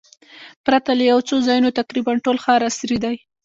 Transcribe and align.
پرته 0.65 0.91
له 0.99 1.03
یو 1.11 1.19
څو 1.27 1.35
ځایونو 1.47 1.75
تقریباً 1.79 2.13
ټول 2.25 2.37
ښار 2.43 2.61
عصري 2.69 2.97
دی. 3.03 3.15